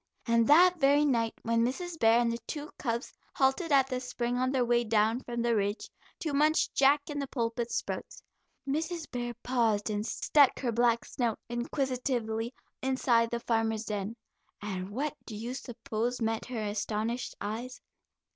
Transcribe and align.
And 0.25 0.47
that 0.47 0.79
very 0.79 1.05
night 1.05 1.35
when 1.43 1.63
Mrs. 1.63 1.99
Bear 1.99 2.17
and 2.19 2.31
the 2.31 2.39
two 2.47 2.71
cubs 2.79 3.13
halted 3.35 3.71
at 3.71 3.85
the 3.85 3.99
spring 3.99 4.35
on 4.35 4.51
their 4.51 4.65
way 4.65 4.83
down 4.83 5.19
from 5.19 5.43
the 5.43 5.55
Ridge, 5.55 5.91
to 6.21 6.33
munch 6.33 6.73
jack 6.73 7.03
in 7.07 7.19
the 7.19 7.27
pulpit 7.27 7.69
sprouts, 7.71 8.23
Mrs. 8.67 9.11
Bear 9.11 9.35
paused 9.43 9.91
and 9.91 10.03
stuck 10.03 10.57
her 10.61 10.71
black 10.71 11.05
snout 11.05 11.37
inquisitively 11.49 12.51
inside 12.81 13.29
the 13.29 13.39
farmer's 13.41 13.85
den, 13.85 14.15
and 14.59 14.89
what 14.89 15.15
do 15.27 15.35
you 15.35 15.53
suppose 15.53 16.19
met 16.19 16.45
her 16.47 16.63
astonished 16.63 17.35
eyes? 17.39 17.79